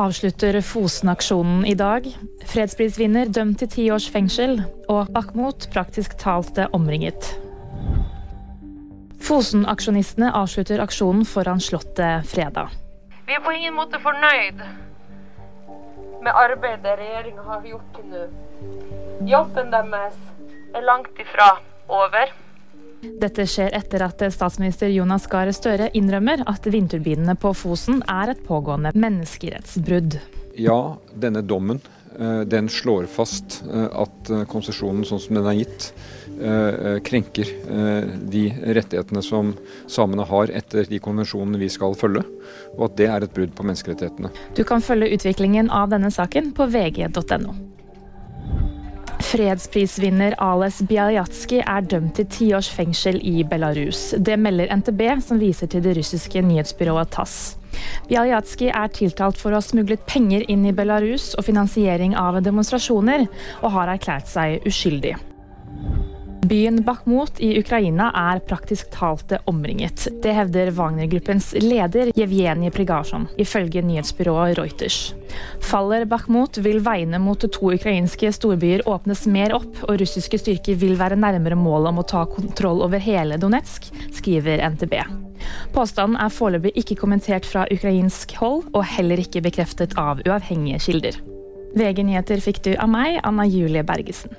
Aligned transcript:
avslutter 0.00 0.60
Fosen-aksjonen 0.64 1.64
i 1.68 1.74
dag. 1.78 2.06
Fredsprisvinner 2.48 3.28
dømt 3.28 3.60
til 3.62 3.70
ti 3.70 3.86
års 3.92 4.08
fengsel, 4.10 4.60
og 4.88 5.10
Bakhmut 5.14 5.68
praktisk 5.74 6.16
talt 6.20 6.58
omringet. 6.72 7.32
Fosen-aksjonistene 9.20 10.32
avslutter 10.34 10.82
aksjonen 10.82 11.26
foran 11.28 11.60
Slottet 11.60 12.26
fredag. 12.30 12.72
Vi 13.28 13.36
er 13.36 13.44
på 13.44 13.52
ingen 13.54 13.76
måte 13.76 14.00
fornøyd 14.02 14.64
med 16.20 16.32
arbeidet 16.36 16.98
regjeringa 16.98 17.42
har 17.46 17.62
gjort 17.64 17.92
til 17.96 18.08
nå. 18.12 18.24
Jobben 19.28 19.72
deres 19.72 20.16
er 20.76 20.84
langt 20.84 21.20
ifra 21.20 21.52
over. 21.88 22.32
Dette 23.00 23.46
skjer 23.48 23.72
etter 23.76 24.04
at 24.04 24.22
statsminister 24.32 24.90
Jonas 24.92 25.26
Gahr 25.30 25.50
Støre 25.56 25.88
innrømmer 25.96 26.44
at 26.50 26.66
vindturbinene 26.68 27.36
på 27.40 27.54
Fosen 27.56 28.02
er 28.08 28.34
et 28.34 28.42
pågående 28.44 28.92
menneskerettsbrudd. 28.92 30.18
Ja, 30.60 30.98
denne 31.14 31.42
dommen 31.42 31.80
eh, 32.18 32.40
den 32.40 32.68
slår 32.68 33.08
fast 33.08 33.62
eh, 33.64 33.86
at 34.02 34.30
eh, 34.30 34.44
konsesjonen 34.50 35.06
sånn 35.08 35.22
som 35.22 35.38
den 35.40 35.48
er 35.52 35.62
gitt, 35.62 35.92
krenker 37.04 37.48
de 38.32 38.42
rettighetene 38.72 39.20
som 39.20 39.50
samene 39.90 40.24
har 40.24 40.48
etter 40.56 40.88
de 40.88 40.96
konvensjonene 41.04 41.60
vi 41.60 41.68
skal 41.68 41.92
følge, 42.00 42.22
og 42.78 42.86
at 42.86 42.94
det 42.96 43.10
er 43.12 43.26
et 43.26 43.34
brudd 43.36 43.52
på 43.58 43.66
menneskerettighetene. 43.68 44.32
Du 44.56 44.62
kan 44.64 44.80
følge 44.80 45.10
utviklingen 45.18 45.68
av 45.68 45.92
denne 45.92 46.08
saken 46.08 46.54
på 46.56 46.70
vg.no. 46.72 47.52
Fredsprisvinner 49.30 50.34
Ales 50.42 50.80
Bialyatsky 50.90 51.60
er 51.62 51.84
dømt 51.86 52.16
til 52.18 52.26
ti 52.34 52.48
års 52.56 52.66
fengsel 52.74 53.20
i 53.22 53.44
Belarus. 53.46 54.08
Det 54.18 54.34
melder 54.34 54.72
NTB, 54.74 55.04
som 55.22 55.38
viser 55.38 55.70
til 55.70 55.84
det 55.84 55.94
russiske 56.00 56.42
nyhetsbyrået 56.42 57.12
TASS. 57.14 57.36
Bialyatsky 58.10 58.72
er 58.74 58.90
tiltalt 58.90 59.38
for 59.38 59.54
å 59.54 59.60
ha 59.60 59.62
smuglet 59.62 60.02
penger 60.10 60.42
inn 60.50 60.66
i 60.66 60.74
Belarus 60.74 61.36
og 61.38 61.46
finansiering 61.46 62.18
av 62.18 62.40
demonstrasjoner, 62.42 63.28
og 63.62 63.76
har 63.78 63.94
erklært 63.94 64.26
seg 64.32 64.66
uskyldig. 64.66 65.14
Byen 66.50 66.82
Bakhmut 66.82 67.38
i 67.38 67.52
Ukraina 67.60 68.08
er 68.16 68.40
praktisk 68.42 68.88
talt 68.90 69.30
omringet. 69.46 70.08
Det 70.22 70.32
hevder 70.34 70.72
Wagner-gruppens 70.74 71.52
leder 71.62 72.10
Jevgenij 72.18 72.72
Prigasjon, 72.74 73.28
ifølge 73.38 73.84
nyhetsbyrået 73.86 74.58
Reuters. 74.58 75.14
Faller 75.62 76.08
Bakhmut 76.10 76.58
vil 76.58 76.82
veiene 76.82 77.22
mot 77.22 77.38
to 77.38 77.70
ukrainske 77.70 78.32
storbyer 78.34 78.82
åpnes 78.90 79.28
mer 79.30 79.54
opp, 79.60 79.78
og 79.86 80.02
russiske 80.02 80.42
styrker 80.42 80.82
vil 80.82 80.98
være 80.98 81.20
nærmere 81.22 81.54
målet 81.54 81.92
om 81.92 82.02
å 82.02 82.06
ta 82.16 82.24
kontroll 82.26 82.82
over 82.82 82.98
hele 82.98 83.38
Donetsk, 83.38 83.86
skriver 84.18 84.66
NTB. 84.74 84.98
Påstanden 85.70 86.18
er 86.18 86.34
foreløpig 86.34 86.74
ikke 86.82 86.98
kommentert 86.98 87.46
fra 87.46 87.68
ukrainsk 87.70 88.34
hold, 88.42 88.66
og 88.74 88.88
heller 88.98 89.22
ikke 89.22 89.46
bekreftet 89.46 89.94
av 89.94 90.26
uavhengige 90.26 90.82
kilder. 90.82 91.24
VG 91.78 92.08
nyheter 92.10 92.42
fikk 92.42 92.64
du 92.66 92.72
av 92.74 92.90
meg, 92.90 93.22
Anna 93.22 93.46
Julie 93.46 93.86
Bergesen. 93.86 94.34